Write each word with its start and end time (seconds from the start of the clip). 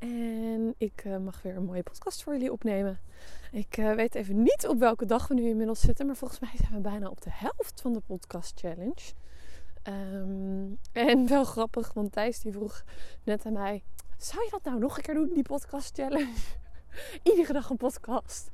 En 0.00 0.74
ik 0.78 1.04
uh, 1.04 1.16
mag 1.16 1.42
weer 1.42 1.56
een 1.56 1.64
mooie 1.64 1.82
podcast 1.82 2.22
voor 2.22 2.32
jullie 2.32 2.52
opnemen. 2.52 3.00
Ik 3.52 3.76
uh, 3.76 3.94
weet 3.94 4.14
even 4.14 4.42
niet 4.42 4.66
op 4.68 4.78
welke 4.78 5.04
dag 5.04 5.28
we 5.28 5.34
nu 5.34 5.48
inmiddels 5.48 5.80
zitten. 5.80 6.06
Maar 6.06 6.16
volgens 6.16 6.40
mij 6.40 6.52
zijn 6.56 6.72
we 6.72 6.80
bijna 6.80 7.08
op 7.08 7.20
de 7.20 7.30
helft 7.32 7.80
van 7.80 7.92
de 7.92 8.00
podcast 8.00 8.60
challenge. 8.60 9.12
Um, 9.88 10.78
en 10.92 11.28
wel 11.28 11.44
grappig, 11.44 11.92
want 11.92 12.12
Thijs 12.12 12.40
die 12.40 12.52
vroeg 12.52 12.84
net 13.24 13.46
aan 13.46 13.52
mij... 13.52 13.82
Zou 14.18 14.44
je 14.44 14.50
dat 14.50 14.64
nou 14.64 14.78
nog 14.78 14.96
een 14.96 15.02
keer 15.02 15.14
doen, 15.14 15.30
die 15.34 15.42
podcast 15.42 15.94
challenge? 15.94 16.34
Iedere 17.22 17.52
dag 17.52 17.70
een 17.70 17.76
podcast. 17.76 18.50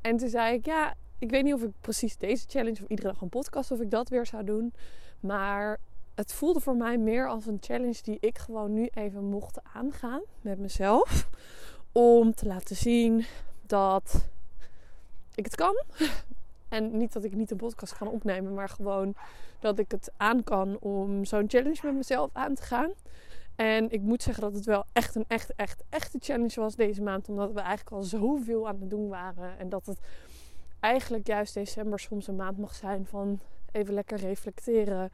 En 0.00 0.16
toen 0.16 0.28
zei 0.28 0.54
ik, 0.54 0.66
ja, 0.66 0.94
ik 1.18 1.30
weet 1.30 1.44
niet 1.44 1.54
of 1.54 1.62
ik 1.62 1.70
precies 1.80 2.16
deze 2.16 2.44
challenge 2.48 2.82
of 2.82 2.88
iedere 2.88 3.08
dag 3.08 3.20
een 3.20 3.28
podcast... 3.28 3.70
of 3.70 3.80
ik 3.80 3.90
dat 3.90 4.08
weer 4.08 4.26
zou 4.26 4.44
doen. 4.44 4.74
Maar 5.20 5.78
het 6.16 6.32
voelde 6.32 6.60
voor 6.60 6.76
mij 6.76 6.98
meer 6.98 7.28
als 7.28 7.46
een 7.46 7.58
challenge 7.60 8.02
die 8.02 8.16
ik 8.20 8.38
gewoon 8.38 8.72
nu 8.72 8.88
even 8.94 9.24
mocht 9.24 9.58
aangaan 9.72 10.20
met 10.40 10.58
mezelf. 10.58 11.28
Om 11.92 12.34
te 12.34 12.46
laten 12.46 12.76
zien 12.76 13.24
dat 13.66 14.28
ik 15.34 15.44
het 15.44 15.54
kan. 15.54 15.82
En 16.68 16.96
niet 16.96 17.12
dat 17.12 17.24
ik 17.24 17.34
niet 17.34 17.50
een 17.50 17.56
podcast 17.56 17.96
kan 17.96 18.08
opnemen, 18.08 18.54
maar 18.54 18.68
gewoon 18.68 19.14
dat 19.60 19.78
ik 19.78 19.90
het 19.90 20.10
aan 20.16 20.44
kan 20.44 20.78
om 20.78 21.24
zo'n 21.24 21.48
challenge 21.48 21.80
met 21.82 21.94
mezelf 21.94 22.30
aan 22.32 22.54
te 22.54 22.62
gaan. 22.62 22.90
En 23.56 23.90
ik 23.90 24.00
moet 24.00 24.22
zeggen 24.22 24.42
dat 24.42 24.54
het 24.54 24.64
wel 24.64 24.84
echt 24.92 25.14
een 25.14 25.24
echt, 25.28 25.54
echt, 25.54 25.82
echte 25.88 26.18
challenge 26.20 26.60
was 26.60 26.74
deze 26.74 27.02
maand. 27.02 27.28
Omdat 27.28 27.52
we 27.52 27.60
eigenlijk 27.60 27.96
al 27.96 28.02
zoveel 28.02 28.68
aan 28.68 28.80
het 28.80 28.90
doen 28.90 29.08
waren. 29.08 29.58
En 29.58 29.68
dat 29.68 29.86
het 29.86 29.98
eigenlijk 30.80 31.26
juist 31.26 31.54
december 31.54 31.98
soms 31.98 32.26
een 32.26 32.36
maand 32.36 32.58
mag 32.58 32.74
zijn 32.74 33.06
van 33.06 33.40
even 33.76 33.94
lekker 33.94 34.18
reflecteren. 34.18 35.10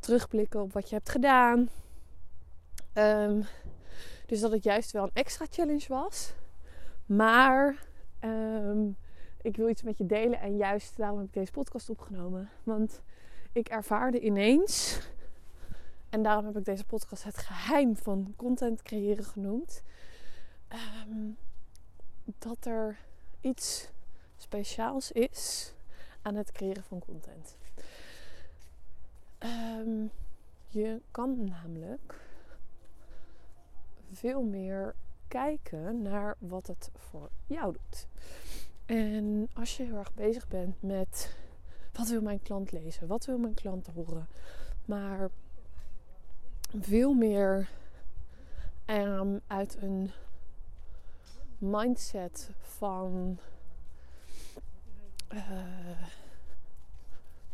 Terugblikken 0.00 0.60
op 0.62 0.72
wat 0.72 0.88
je 0.88 0.94
hebt 0.94 1.08
gedaan. 1.08 1.68
Um, 2.94 3.44
dus 4.26 4.40
dat 4.40 4.52
het 4.52 4.64
juist 4.64 4.90
wel 4.92 5.02
een 5.02 5.10
extra 5.12 5.46
challenge 5.50 5.88
was. 5.88 6.32
Maar 7.06 7.86
um, 8.20 8.96
ik 9.42 9.56
wil 9.56 9.68
iets 9.68 9.82
met 9.82 9.98
je 9.98 10.06
delen. 10.06 10.40
En 10.40 10.56
juist 10.56 10.96
daarom 10.96 11.18
heb 11.18 11.26
ik 11.26 11.34
deze 11.34 11.52
podcast 11.52 11.90
opgenomen. 11.90 12.50
Want 12.62 13.02
ik 13.52 13.68
ervaarde 13.68 14.20
ineens. 14.20 15.00
En 16.10 16.22
daarom 16.22 16.44
heb 16.44 16.56
ik 16.56 16.64
deze 16.64 16.84
podcast 16.84 17.24
het 17.24 17.38
geheim 17.38 17.96
van 17.96 18.34
content 18.36 18.82
creëren 18.82 19.24
genoemd. 19.24 19.82
Um, 21.08 21.36
dat 22.38 22.66
er 22.66 22.98
iets 23.40 23.90
speciaals 24.36 25.12
is 25.12 25.72
aan 26.22 26.34
het 26.34 26.52
creëren 26.52 26.82
van 26.82 26.98
content. 26.98 27.56
Um, 29.44 30.10
je 30.66 31.00
kan 31.10 31.44
namelijk 31.44 32.20
veel 34.12 34.42
meer 34.42 34.94
kijken 35.28 36.02
naar 36.02 36.36
wat 36.38 36.66
het 36.66 36.90
voor 36.94 37.30
jou 37.46 37.72
doet. 37.72 38.06
En 38.86 39.48
als 39.54 39.76
je 39.76 39.82
heel 39.82 39.96
erg 39.96 40.14
bezig 40.14 40.48
bent 40.48 40.82
met 40.82 41.36
wat 41.92 42.08
wil 42.08 42.22
mijn 42.22 42.42
klant 42.42 42.72
lezen, 42.72 43.06
wat 43.06 43.24
wil 43.24 43.38
mijn 43.38 43.54
klant 43.54 43.86
horen, 43.86 44.28
maar 44.84 45.30
veel 46.80 47.12
meer 47.12 47.68
uit 49.46 49.76
een 49.80 50.10
mindset 51.58 52.50
van 52.60 53.38
uh, 55.32 56.06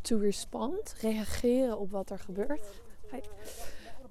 to 0.09 0.19
respond, 0.19 0.95
reageren 1.01 1.79
op 1.79 1.91
wat 1.91 2.11
er 2.11 2.19
gebeurt. 2.19 2.83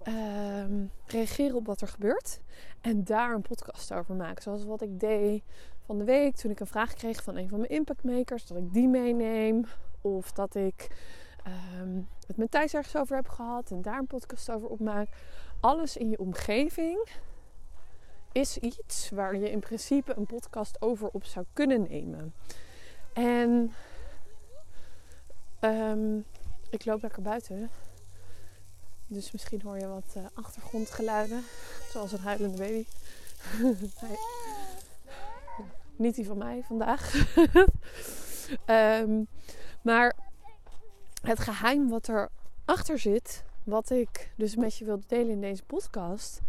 Um, 0.08 0.92
reageren 1.08 1.56
op 1.56 1.66
wat 1.66 1.82
er 1.82 1.88
gebeurt 1.88 2.40
en 2.82 3.04
daar 3.04 3.34
een 3.34 3.42
podcast 3.42 3.94
over 3.94 4.16
maken. 4.16 4.44
Zoals 4.44 4.64
wat 4.64 4.82
ik 4.82 5.00
deed 5.00 5.44
van 5.86 5.98
de 5.98 6.04
week 6.04 6.36
toen 6.36 6.52
ik 6.52 6.60
een 6.60 6.68
vraag 6.68 6.94
kreeg 6.94 7.24
van 7.24 7.36
een 7.36 7.50
van 7.50 7.60
mijn 7.60 7.72
impactmakers, 7.72 8.46
dat 8.46 8.58
ik 8.58 8.74
die 8.74 8.88
meeneem. 8.88 9.66
Of 10.02 10.32
dat 10.32 10.56
ik 10.56 10.88
um, 11.82 12.08
het 12.28 12.38
met 12.38 12.52
Thijs 12.52 12.74
ergens 12.74 12.96
over 12.96 13.16
heb 13.16 13.28
gehad 13.28 13.72
en 13.72 13.82
daar 13.82 14.00
een 14.00 14.08
podcast 14.08 14.52
over 14.52 14.68
opmaak. 14.68 15.10
Alles 15.60 15.98
in 15.98 16.10
je 16.10 16.20
omgeving 16.20 17.08
is 18.32 18.58
iets 18.58 19.10
waar 19.10 19.36
je 19.36 19.52
in 19.52 19.60
principe 19.60 20.14
een 20.16 20.26
podcast 20.26 20.82
over 20.82 21.10
op 21.10 21.24
zou 21.24 21.46
kunnen 21.54 21.82
nemen. 21.82 22.34
En 23.14 23.72
um, 25.62 26.26
ik 26.70 26.86
loop 26.86 27.02
lekker 27.02 27.22
buiten. 27.22 27.70
Dus 29.08 29.32
misschien 29.32 29.62
hoor 29.62 29.80
je 29.80 29.88
wat 29.88 30.14
uh, 30.18 30.24
achtergrondgeluiden. 30.34 31.44
Zoals 31.92 32.12
een 32.12 32.20
huilende 32.20 32.58
baby. 32.58 32.86
nee. 34.02 34.18
Niet 35.96 36.16
die 36.16 36.26
van 36.26 36.38
mij 36.38 36.64
vandaag. 36.64 37.14
um, 38.66 39.28
maar 39.82 40.16
het 41.22 41.40
geheim 41.40 41.90
wat 41.90 42.10
erachter 42.10 43.00
zit, 43.00 43.44
wat 43.68 43.90
ik 43.90 44.32
dus 44.36 44.56
met 44.56 44.76
je 44.76 44.86
wil 44.86 45.00
delen 45.08 45.30
in 45.30 45.42
deze 45.42 45.64
podcast, 45.64 46.42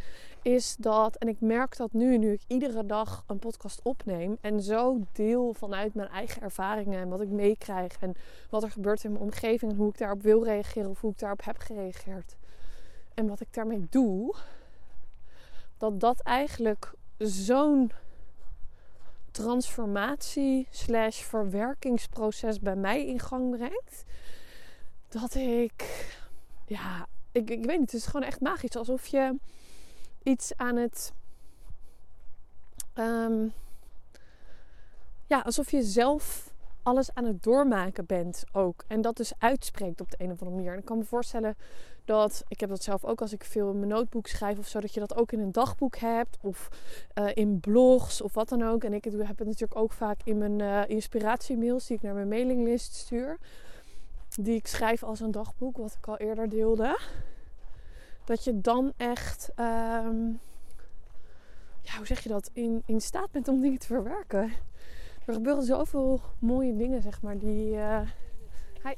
is 0.42 0.76
dat, 0.78 1.16
en 1.16 1.28
ik 1.28 1.40
merk 1.40 1.76
dat 1.76 1.92
nu, 1.92 2.18
nu 2.18 2.32
ik 2.32 2.42
iedere 2.46 2.86
dag 2.86 3.24
een 3.26 3.38
podcast 3.38 3.80
opneem 3.82 4.38
en 4.40 4.62
zo 4.62 5.00
deel 5.12 5.54
vanuit 5.54 5.94
mijn 5.94 6.08
eigen 6.08 6.42
ervaringen 6.42 7.00
en 7.00 7.08
wat 7.08 7.20
ik 7.20 7.28
meekrijg 7.28 7.96
en 8.00 8.14
wat 8.50 8.62
er 8.62 8.70
gebeurt 8.70 9.04
in 9.04 9.12
mijn 9.12 9.24
omgeving 9.24 9.72
en 9.72 9.76
hoe 9.76 9.88
ik 9.88 9.98
daarop 9.98 10.22
wil 10.22 10.44
reageren 10.44 10.90
of 10.90 11.00
hoe 11.00 11.10
ik 11.10 11.18
daarop 11.18 11.44
heb 11.44 11.58
gereageerd 11.58 12.36
en 13.14 13.28
wat 13.28 13.40
ik 13.40 13.54
daarmee 13.54 13.86
doe, 13.90 14.34
dat 15.78 16.00
dat 16.00 16.20
eigenlijk 16.20 16.92
zo'n 17.18 17.92
transformatie 19.30 20.66
slash 20.70 21.22
verwerkingsproces 21.22 22.60
bij 22.60 22.76
mij 22.76 23.06
in 23.06 23.20
gang 23.20 23.50
brengt. 23.56 24.04
Dat 25.08 25.34
ik, 25.34 25.97
ja, 26.68 27.06
ik, 27.32 27.50
ik 27.50 27.64
weet 27.64 27.78
niet, 27.78 27.92
het 27.92 28.00
is 28.00 28.06
gewoon 28.06 28.26
echt 28.26 28.40
magisch. 28.40 28.76
Alsof 28.76 29.06
je 29.06 29.34
iets 30.22 30.52
aan 30.56 30.76
het, 30.76 31.12
um, 32.94 33.52
ja, 35.26 35.40
alsof 35.40 35.70
je 35.70 35.82
zelf 35.82 36.52
alles 36.82 37.14
aan 37.14 37.24
het 37.24 37.42
doormaken 37.42 38.06
bent 38.06 38.44
ook. 38.52 38.84
En 38.86 39.00
dat 39.00 39.16
dus 39.16 39.32
uitspreekt 39.38 40.00
op 40.00 40.10
de 40.10 40.16
een 40.18 40.30
of 40.30 40.40
andere 40.40 40.56
manier. 40.56 40.72
En 40.72 40.78
ik 40.78 40.84
kan 40.84 40.98
me 40.98 41.04
voorstellen 41.04 41.56
dat, 42.04 42.44
ik 42.48 42.60
heb 42.60 42.68
dat 42.68 42.82
zelf 42.82 43.04
ook 43.04 43.20
als 43.20 43.32
ik 43.32 43.44
veel 43.44 43.70
in 43.70 43.78
mijn 43.78 43.90
notebook 43.90 44.26
schrijf 44.26 44.58
of 44.58 44.68
zo, 44.68 44.80
dat 44.80 44.94
je 44.94 45.00
dat 45.00 45.16
ook 45.16 45.32
in 45.32 45.40
een 45.40 45.52
dagboek 45.52 45.96
hebt 45.96 46.38
of 46.40 46.68
uh, 47.18 47.28
in 47.34 47.60
blogs 47.60 48.20
of 48.20 48.34
wat 48.34 48.48
dan 48.48 48.62
ook. 48.62 48.84
En 48.84 48.92
ik 48.92 49.04
heb 49.04 49.38
het 49.38 49.46
natuurlijk 49.46 49.76
ook 49.80 49.92
vaak 49.92 50.20
in 50.24 50.38
mijn 50.38 50.58
uh, 50.58 50.88
inspiratiemails 50.88 51.86
die 51.86 51.96
ik 51.96 52.02
naar 52.02 52.14
mijn 52.14 52.28
mailinglist 52.28 52.94
stuur. 52.94 53.38
Die 54.40 54.54
ik 54.54 54.66
schrijf 54.66 55.02
als 55.02 55.20
een 55.20 55.30
dagboek, 55.30 55.76
wat 55.76 55.96
ik 55.98 56.08
al 56.08 56.16
eerder 56.16 56.48
deelde. 56.48 56.98
Dat 58.24 58.44
je 58.44 58.60
dan 58.60 58.92
echt, 58.96 59.50
um, 59.56 60.40
ja, 61.80 61.96
hoe 61.96 62.06
zeg 62.06 62.20
je 62.22 62.28
dat, 62.28 62.50
in, 62.52 62.82
in 62.86 63.00
staat 63.00 63.30
bent 63.30 63.48
om 63.48 63.60
dingen 63.60 63.78
te 63.78 63.86
verwerken. 63.86 64.52
Er 65.26 65.34
gebeuren 65.34 65.64
zoveel 65.64 66.20
mooie 66.38 66.76
dingen, 66.76 67.02
zeg 67.02 67.22
maar, 67.22 67.38
die... 67.38 67.76
Hi 68.82 68.94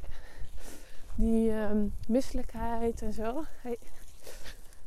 die 1.21 1.53
um, 1.53 1.95
misselijkheid 2.09 3.03
en 3.03 3.13
zo. 3.13 3.45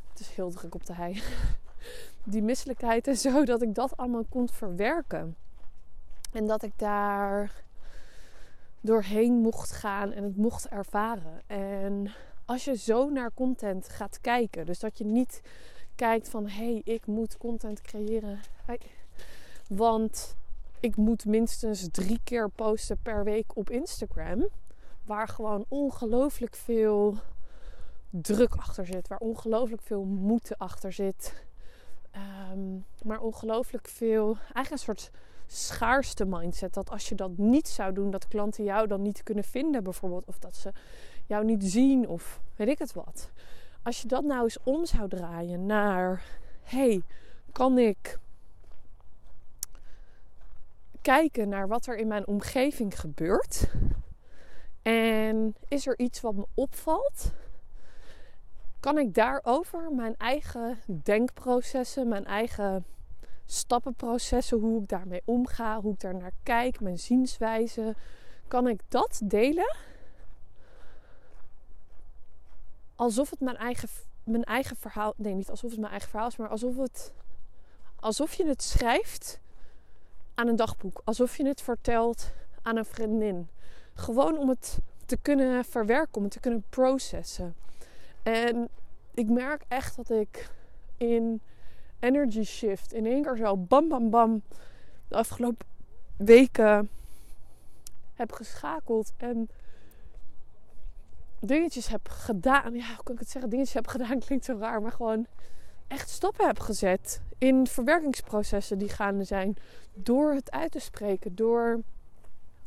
Het 0.09 0.19
is 0.19 0.29
heel 0.29 0.51
druk 0.51 0.75
op 0.75 0.85
de 0.85 0.93
hei. 0.93 1.21
Die 2.23 2.41
misselijkheid 2.41 3.07
en 3.07 3.17
zo, 3.17 3.45
dat 3.45 3.61
ik 3.61 3.75
dat 3.75 3.97
allemaal 3.97 4.25
kon 4.29 4.49
verwerken. 4.49 5.35
En 6.31 6.47
dat 6.47 6.63
ik 6.63 6.71
daar 6.75 7.63
doorheen 8.83 9.33
mocht 9.33 9.71
gaan 9.71 10.11
en 10.11 10.23
het 10.23 10.37
mocht 10.37 10.67
ervaren. 10.67 11.41
En 11.47 12.11
als 12.45 12.63
je 12.63 12.77
zo 12.77 13.09
naar 13.09 13.33
content 13.33 13.89
gaat 13.89 14.21
kijken, 14.21 14.65
dus 14.65 14.79
dat 14.79 14.97
je 14.97 15.05
niet 15.05 15.41
kijkt 15.95 16.29
van 16.29 16.47
hé, 16.47 16.71
hey, 16.71 16.81
ik 16.83 17.05
moet 17.05 17.37
content 17.37 17.81
creëren. 17.81 18.39
Want 19.67 20.35
ik 20.79 20.95
moet 20.95 21.25
minstens 21.25 21.87
drie 21.91 22.19
keer 22.23 22.49
posten 22.49 22.97
per 23.01 23.23
week 23.23 23.57
op 23.57 23.69
Instagram 23.69 24.47
waar 25.05 25.27
gewoon 25.27 25.65
ongelooflijk 25.67 26.55
veel 26.55 27.17
druk 28.09 28.55
achter 28.55 28.85
zit. 28.85 29.07
Waar 29.07 29.19
ongelooflijk 29.19 29.81
veel 29.81 30.03
moeten 30.03 30.57
achter 30.57 30.93
zit. 30.93 31.45
Um, 32.51 32.62
maar 33.03 33.19
ongelooflijk 33.19 33.87
veel, 33.87 34.37
eigenlijk 34.53 34.71
een 34.71 34.77
soort 34.77 35.11
schaarste 35.47 36.25
mindset. 36.25 36.73
Dat 36.73 36.89
als 36.89 37.09
je 37.09 37.15
dat 37.15 37.37
niet 37.37 37.67
zou 37.67 37.93
doen, 37.93 38.11
dat 38.11 38.27
klanten 38.27 38.63
jou 38.63 38.87
dan 38.87 39.01
niet 39.01 39.23
kunnen 39.23 39.43
vinden, 39.43 39.83
bijvoorbeeld. 39.83 40.25
Of 40.25 40.39
dat 40.39 40.55
ze 40.55 40.71
jou 41.25 41.45
niet 41.45 41.63
zien, 41.63 42.07
of 42.07 42.39
weet 42.55 42.67
ik 42.67 42.79
het 42.79 42.93
wat. 42.93 43.31
Als 43.83 44.01
je 44.01 44.07
dat 44.07 44.23
nou 44.23 44.43
eens 44.43 44.57
om 44.63 44.85
zou 44.85 45.09
draaien 45.09 45.65
naar: 45.65 46.23
hey, 46.63 47.01
kan 47.51 47.77
ik 47.77 48.19
kijken 51.01 51.49
naar 51.49 51.67
wat 51.67 51.85
er 51.85 51.97
in 51.97 52.07
mijn 52.07 52.27
omgeving 52.27 52.99
gebeurt? 52.99 53.69
En 54.81 55.55
is 55.67 55.87
er 55.87 55.99
iets 55.99 56.21
wat 56.21 56.33
me 56.33 56.45
opvalt? 56.53 57.31
Kan 58.83 58.97
ik 58.97 59.13
daarover 59.13 59.91
mijn 59.91 60.17
eigen 60.17 60.79
denkprocessen, 61.03 62.07
mijn 62.07 62.25
eigen 62.25 62.85
stappenprocessen, 63.45 64.59
hoe 64.59 64.81
ik 64.81 64.87
daarmee 64.89 65.21
omga, 65.25 65.81
hoe 65.81 65.93
ik 65.93 65.99
daar 65.99 66.15
naar 66.15 66.31
kijk, 66.43 66.79
mijn 66.79 66.99
zienswijze, 66.99 67.95
kan 68.47 68.67
ik 68.67 68.81
dat 68.87 69.21
delen? 69.23 69.75
Alsof 72.95 73.29
het 73.29 73.39
mijn 73.39 73.57
eigen, 73.57 73.89
mijn 74.23 74.43
eigen 74.43 74.75
verhaal, 74.75 75.13
nee, 75.17 75.33
niet 75.33 75.49
alsof 75.49 75.69
het 75.69 75.79
mijn 75.79 75.91
eigen 75.91 76.09
verhaal 76.09 76.27
is, 76.27 76.37
maar 76.37 76.49
alsof 76.49 76.77
het, 76.77 77.13
alsof 77.95 78.33
je 78.33 78.45
het 78.45 78.63
schrijft 78.63 79.39
aan 80.35 80.47
een 80.47 80.55
dagboek, 80.55 81.01
alsof 81.03 81.37
je 81.37 81.47
het 81.47 81.61
vertelt 81.61 82.31
aan 82.61 82.77
een 82.77 82.85
vriendin. 82.85 83.49
Gewoon 83.93 84.37
om 84.37 84.49
het 84.49 84.77
te 85.05 85.17
kunnen 85.17 85.65
verwerken, 85.65 86.15
om 86.15 86.23
het 86.23 86.31
te 86.31 86.39
kunnen 86.39 86.63
processen. 86.69 87.55
En 88.23 88.69
ik 89.13 89.29
merk 89.29 89.63
echt 89.67 89.95
dat 89.95 90.09
ik 90.09 90.49
in 90.97 91.41
energy 91.99 92.43
shift 92.43 92.93
in 92.93 93.05
één 93.05 93.23
keer 93.23 93.37
zo 93.37 93.57
bam 93.57 93.87
bam 93.87 94.09
bam 94.09 94.41
de 95.07 95.15
afgelopen 95.15 95.65
weken 96.17 96.89
heb 98.13 98.31
geschakeld 98.31 99.13
en 99.17 99.49
dingetjes 101.39 101.87
heb 101.87 102.09
gedaan. 102.09 102.73
Ja, 102.73 102.85
hoe 102.85 103.03
kan 103.03 103.13
ik 103.13 103.19
het 103.19 103.29
zeggen? 103.29 103.49
Dingetjes 103.49 103.75
heb 103.75 103.87
gedaan 103.87 104.19
klinkt 104.25 104.45
zo 104.45 104.57
raar, 104.59 104.81
maar 104.81 104.91
gewoon 104.91 105.25
echt 105.87 106.09
stappen 106.09 106.45
heb 106.45 106.59
gezet 106.59 107.21
in 107.37 107.67
verwerkingsprocessen 107.67 108.77
die 108.77 108.89
gaande 108.89 109.23
zijn. 109.23 109.55
Door 109.93 110.33
het 110.33 110.51
uit 110.51 110.71
te 110.71 110.79
spreken, 110.79 111.35
door 111.35 111.81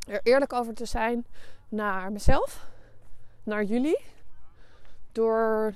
er 0.08 0.20
eerlijk 0.22 0.52
over 0.52 0.74
te 0.74 0.84
zijn 0.84 1.26
naar 1.68 2.12
mezelf, 2.12 2.66
naar 3.42 3.64
jullie. 3.64 4.14
Door 5.16 5.74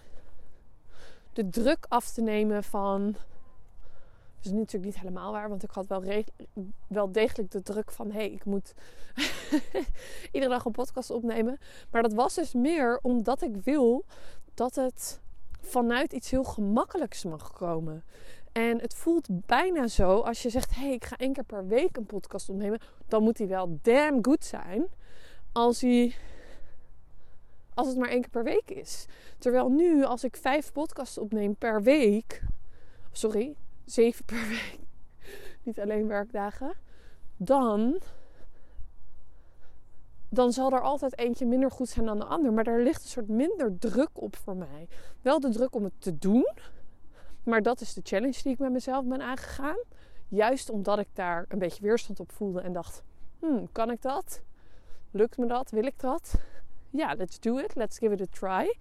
de 1.33 1.49
druk 1.49 1.87
af 1.89 2.11
te 2.13 2.21
nemen 2.21 2.65
van. 2.65 3.13
Dat 4.37 4.45
is 4.45 4.51
natuurlijk 4.51 4.85
niet 4.85 4.99
helemaal 4.99 5.33
waar, 5.33 5.49
want 5.49 5.63
ik 5.63 5.71
had 5.71 5.87
wel, 5.87 6.25
wel 6.87 7.13
degelijk 7.13 7.51
de 7.51 7.63
druk 7.63 7.91
van: 7.91 8.11
hé, 8.11 8.19
hey, 8.19 8.31
ik 8.31 8.45
moet 8.45 8.75
iedere 10.33 10.53
dag 10.53 10.65
een 10.65 10.73
podcast 10.73 11.11
opnemen. 11.11 11.59
Maar 11.91 12.03
dat 12.03 12.13
was 12.13 12.35
dus 12.35 12.53
meer 12.53 12.99
omdat 13.03 13.43
ik 13.43 13.57
wil 13.57 14.05
dat 14.55 14.75
het 14.75 15.21
vanuit 15.61 16.13
iets 16.13 16.31
heel 16.31 16.45
gemakkelijks 16.45 17.25
mag 17.25 17.53
komen. 17.53 18.05
En 18.53 18.81
het 18.81 18.95
voelt 18.95 19.47
bijna 19.47 19.87
zo 19.87 20.19
als 20.19 20.43
je 20.43 20.51
zegt: 20.51 20.75
hé, 20.75 20.83
hey, 20.83 20.93
ik 20.93 21.05
ga 21.05 21.17
één 21.17 21.33
keer 21.33 21.45
per 21.45 21.67
week 21.67 21.97
een 21.97 22.07
podcast 22.07 22.49
opnemen. 22.49 22.81
Dan 23.09 23.23
moet 23.23 23.37
die 23.37 23.47
wel 23.47 23.79
damn 23.83 24.25
goed 24.25 24.45
zijn. 24.45 24.87
Als 25.53 25.81
hij 25.81 26.15
als 27.81 27.89
het 27.89 27.99
maar 27.99 28.09
één 28.09 28.21
keer 28.21 28.31
per 28.31 28.45
week 28.45 28.71
is. 28.71 29.07
Terwijl 29.39 29.69
nu, 29.69 30.05
als 30.05 30.25
ik 30.25 30.37
vijf 30.37 30.73
podcasts 30.73 31.19
opneem 31.19 31.57
per 31.57 31.83
week, 31.83 32.43
sorry, 33.13 33.57
zeven 33.85 34.25
per 34.25 34.49
week, 34.49 34.79
niet 35.65 35.81
alleen 35.81 36.07
werkdagen, 36.07 36.73
dan, 37.37 38.01
dan 40.29 40.53
zal 40.53 40.73
er 40.73 40.81
altijd 40.81 41.19
eentje 41.19 41.47
minder 41.47 41.71
goed 41.71 41.89
zijn 41.89 42.07
dan 42.07 42.19
de 42.19 42.25
ander. 42.25 42.53
Maar 42.53 42.65
daar 42.65 42.81
ligt 42.81 43.03
een 43.03 43.09
soort 43.09 43.29
minder 43.29 43.79
druk 43.79 44.11
op 44.13 44.37
voor 44.37 44.57
mij. 44.57 44.89
Wel 45.23 45.41
de 45.41 45.51
druk 45.51 45.75
om 45.75 45.85
het 45.85 46.01
te 46.01 46.19
doen, 46.19 46.49
maar 47.43 47.63
dat 47.63 47.81
is 47.81 47.95
de 47.95 48.01
challenge 48.05 48.43
die 48.43 48.53
ik 48.53 48.59
met 48.59 48.73
mezelf 48.73 49.05
ben 49.05 49.21
aangegaan. 49.21 49.79
Juist 50.29 50.71
omdat 50.71 50.99
ik 50.99 51.09
daar 51.13 51.45
een 51.49 51.59
beetje 51.59 51.83
weerstand 51.83 52.21
op 52.21 52.33
voelde 52.33 52.61
en 52.61 52.73
dacht: 52.73 53.03
hmm, 53.39 53.69
kan 53.73 53.91
ik 53.91 54.03
dat? 54.03 54.41
Lukt 55.11 55.39
me 55.39 55.47
dat? 55.47 55.71
Wil 55.71 55.85
ik 55.85 56.01
dat? 56.01 56.35
Ja, 56.91 57.15
let's 57.15 57.39
do 57.39 57.59
it. 57.59 57.75
Let's 57.75 57.99
give 57.99 58.15
it 58.15 58.21
a 58.21 58.27
try. 58.31 58.77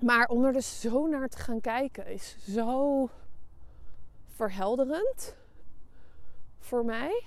Maar 0.00 0.28
om 0.28 0.44
er 0.44 0.52
dus 0.52 0.80
zo 0.80 1.06
naar 1.06 1.28
te 1.28 1.38
gaan 1.38 1.60
kijken 1.60 2.06
is 2.06 2.36
zo 2.48 3.08
verhelderend 4.26 5.36
voor 6.58 6.84
mij 6.84 7.22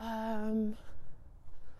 um, 0.00 0.76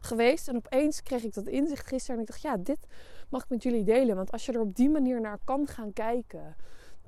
geweest. 0.00 0.49
En 0.49 0.56
opeens 0.56 1.03
kreeg 1.03 1.23
ik 1.23 1.35
dat 1.35 1.47
inzicht 1.47 1.87
gisteren 1.87 2.17
en 2.17 2.23
ik 2.23 2.29
dacht, 2.29 2.43
ja, 2.43 2.56
dit 2.56 2.87
mag 3.29 3.43
ik 3.43 3.49
met 3.49 3.62
jullie 3.62 3.85
delen. 3.85 4.17
Want 4.17 4.32
als 4.32 4.47
je 4.47 4.53
er 4.53 4.61
op 4.61 4.76
die 4.76 4.91
manier 4.91 5.21
naar 5.21 5.38
kan 5.44 5.67
gaan 5.67 5.93
kijken, 5.93 6.56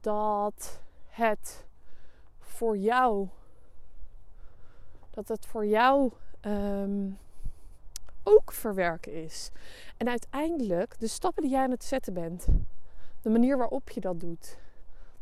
dat 0.01 0.81
het 1.09 1.65
voor 2.39 2.77
jou, 2.77 3.29
dat 5.11 5.29
het 5.29 5.47
voor 5.47 5.67
jou 5.67 6.13
um, 6.43 7.19
ook 8.27 8.53
verwerken 8.53 9.13
is. 9.13 9.51
En 9.97 10.09
uiteindelijk 10.09 10.99
de 10.99 11.09
stappen 11.09 11.43
die 11.43 11.51
jij 11.51 11.63
aan 11.63 11.71
het 11.71 11.85
zetten 11.85 12.15
bent, 12.15 12.47
de 13.23 13.31
manier 13.31 13.57
waarop 13.57 13.91
je 13.91 14.01
dat 14.01 14.21
doet, 14.21 14.59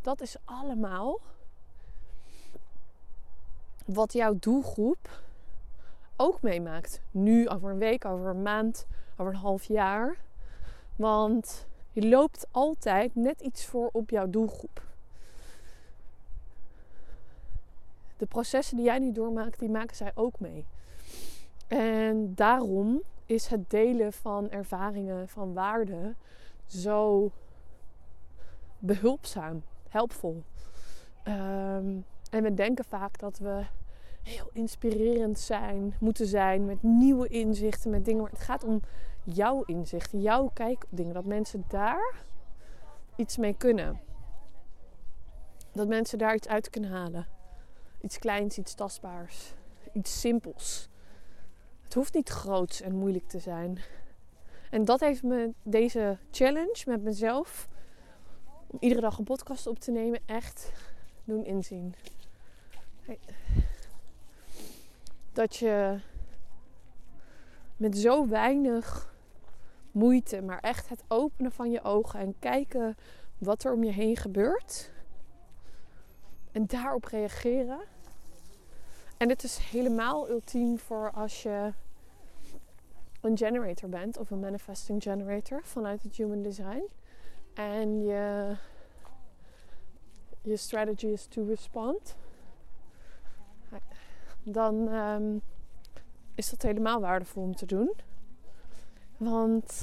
dat 0.00 0.20
is 0.20 0.36
allemaal 0.44 1.20
wat 3.84 4.12
jouw 4.12 4.36
doelgroep 4.38 5.22
ook 6.16 6.42
meemaakt. 6.42 7.00
Nu, 7.10 7.48
over 7.48 7.70
een 7.70 7.78
week, 7.78 8.04
over 8.04 8.26
een 8.26 8.42
maand, 8.42 8.86
over 9.16 9.32
een 9.32 9.38
half 9.38 9.64
jaar. 9.64 10.16
Want 10.96 11.66
je 11.90 12.08
loopt 12.08 12.46
altijd 12.50 13.14
net 13.14 13.40
iets 13.40 13.66
voor 13.66 13.88
op 13.92 14.10
jouw 14.10 14.30
doelgroep. 14.30 14.82
De 18.16 18.26
processen 18.26 18.76
die 18.76 18.84
jij 18.84 18.98
nu 18.98 19.12
doormaakt, 19.12 19.58
die 19.58 19.70
maken 19.70 19.96
zij 19.96 20.12
ook 20.14 20.40
mee. 20.40 20.66
En 21.74 22.34
daarom 22.34 23.02
is 23.26 23.46
het 23.46 23.70
delen 23.70 24.12
van 24.12 24.50
ervaringen, 24.50 25.28
van 25.28 25.52
waarden, 25.52 26.16
zo 26.66 27.30
behulpzaam, 28.78 29.62
helpvol. 29.88 30.43
Ehm, 31.22 31.96
en 32.31 32.43
we 32.43 32.54
denken 32.54 32.84
vaak 32.84 33.19
dat 33.19 33.38
we 33.38 33.64
heel 34.22 34.50
inspirerend 34.52 35.38
zijn, 35.38 35.94
moeten 36.00 36.26
zijn 36.26 36.64
met 36.64 36.82
nieuwe 36.82 37.28
inzichten, 37.28 37.90
met 37.90 38.04
dingen. 38.04 38.22
Maar 38.22 38.31
het 38.31 38.40
gaat 38.40 38.64
om 38.64 38.81
jouw 39.24 39.62
inzichten, 39.62 40.20
jouw 40.20 40.50
kijk 40.52 40.84
op 40.84 40.96
dingen. 40.96 41.14
Dat 41.14 41.24
mensen 41.24 41.64
daar 41.69 42.24
iets 43.16 43.36
mee 43.36 43.54
kunnen. 43.56 44.00
Dat 45.72 45.88
mensen 45.88 46.19
daar 46.19 46.34
iets 46.34 46.48
uit 46.48 46.70
kunnen 46.70 46.90
halen. 46.90 47.26
Iets 48.00 48.19
kleins, 48.19 48.58
iets 48.58 48.74
tastbaars, 48.74 49.54
iets 49.93 50.20
simpels. 50.20 50.93
Het 51.94 52.03
hoeft 52.03 52.15
niet 52.15 52.29
groots 52.29 52.81
en 52.81 52.94
moeilijk 52.94 53.29
te 53.29 53.39
zijn. 53.39 53.79
En 54.70 54.84
dat 54.84 55.01
heeft 55.01 55.22
me 55.22 55.53
deze 55.63 56.19
challenge 56.31 56.82
met 56.86 57.03
mezelf 57.03 57.69
om 58.67 58.79
iedere 58.81 59.01
dag 59.01 59.19
een 59.19 59.24
podcast 59.24 59.67
op 59.67 59.79
te 59.79 59.91
nemen 59.91 60.20
echt 60.27 60.72
doen 61.24 61.44
inzien. 61.44 61.94
Dat 65.32 65.56
je 65.56 65.98
met 67.77 67.98
zo 67.98 68.29
weinig 68.29 69.15
moeite, 69.91 70.43
maar 70.43 70.60
echt 70.60 70.89
het 70.89 71.05
openen 71.08 71.53
van 71.53 71.70
je 71.70 71.82
ogen 71.82 72.20
en 72.20 72.39
kijken 72.39 72.96
wat 73.39 73.65
er 73.65 73.72
om 73.72 73.84
je 73.84 73.93
heen 73.93 74.17
gebeurt. 74.17 74.91
En 76.53 76.67
daarop 76.67 77.05
reageren. 77.05 77.81
En 79.17 79.29
dit 79.29 79.43
is 79.43 79.58
helemaal 79.58 80.29
ultiem 80.29 80.79
voor 80.79 81.10
als 81.10 81.43
je 81.43 81.72
een 83.24 83.38
generator 83.38 83.88
bent 83.88 84.19
of 84.19 84.31
een 84.31 84.40
manifesting 84.40 85.02
generator 85.02 85.60
vanuit 85.62 86.02
het 86.02 86.16
human 86.16 86.43
design. 86.43 86.84
En 87.54 88.02
je, 88.02 88.54
je 90.43 90.56
strategy 90.56 91.06
is 91.06 91.26
to 91.26 91.44
respond. 91.44 92.16
Dan 94.43 94.74
um, 94.88 95.43
is 96.34 96.50
dat 96.50 96.62
helemaal 96.62 97.00
waardevol 97.00 97.43
om 97.43 97.54
te 97.54 97.66
doen. 97.66 97.93
Want 99.16 99.82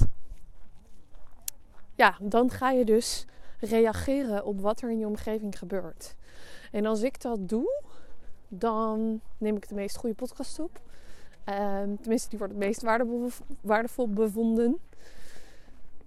ja, 1.94 2.16
dan 2.20 2.50
ga 2.50 2.70
je 2.70 2.84
dus 2.84 3.26
reageren 3.60 4.44
op 4.44 4.60
wat 4.60 4.80
er 4.80 4.90
in 4.90 4.98
je 4.98 5.06
omgeving 5.06 5.58
gebeurt. 5.58 6.16
En 6.70 6.86
als 6.86 7.02
ik 7.02 7.20
dat 7.20 7.48
doe, 7.48 7.82
dan 8.48 9.20
neem 9.38 9.56
ik 9.56 9.68
de 9.68 9.74
meest 9.74 9.96
goede 9.96 10.14
podcast 10.14 10.58
op. 10.58 10.80
Um, 11.46 12.00
tenminste, 12.00 12.28
die 12.28 12.38
wordt 12.38 12.54
het 12.54 12.62
meest 12.62 12.82
waardevol, 13.60 14.08
bevonden. 14.08 14.78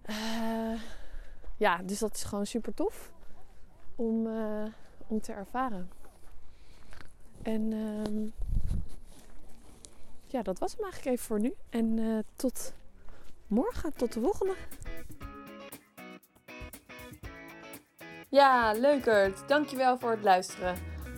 Uh, 0.09 0.79
ja, 1.57 1.77
dus 1.83 1.99
dat 1.99 2.15
is 2.15 2.23
gewoon 2.23 2.45
super 2.45 2.73
tof 2.73 3.11
om, 3.95 4.27
uh, 4.27 4.65
om 5.07 5.21
te 5.21 5.33
ervaren. 5.33 5.89
En 7.41 7.73
ehm, 7.73 8.27
ja, 10.23 10.41
dat 10.41 10.59
was 10.59 10.75
hem 10.75 10.83
eigenlijk 10.83 11.15
even 11.15 11.25
voor 11.25 11.39
nu. 11.39 11.53
En 11.69 11.99
eh, 11.99 12.17
tot 12.35 12.73
morgen, 13.47 13.93
tot 13.93 14.13
de 14.13 14.19
volgende. 14.19 14.55
Ja, 18.29 18.73
leukert. 18.73 19.47
Dankjewel 19.47 19.97
voor 19.97 20.11
het 20.11 20.23
luisteren. 20.23 20.94